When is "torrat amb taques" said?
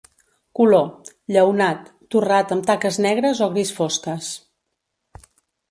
2.15-2.99